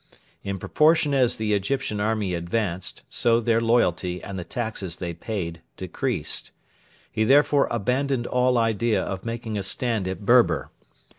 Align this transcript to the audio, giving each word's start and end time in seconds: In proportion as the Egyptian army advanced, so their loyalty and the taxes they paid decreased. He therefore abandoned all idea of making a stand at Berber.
In 0.43 0.57
proportion 0.57 1.13
as 1.13 1.37
the 1.37 1.53
Egyptian 1.53 1.99
army 1.99 2.33
advanced, 2.33 3.03
so 3.07 3.39
their 3.39 3.61
loyalty 3.61 4.19
and 4.19 4.39
the 4.39 4.43
taxes 4.43 4.95
they 4.95 5.13
paid 5.13 5.61
decreased. 5.77 6.49
He 7.11 7.23
therefore 7.23 7.67
abandoned 7.69 8.25
all 8.25 8.57
idea 8.57 9.03
of 9.03 9.23
making 9.23 9.59
a 9.59 9.61
stand 9.61 10.07
at 10.07 10.25
Berber. 10.25 10.71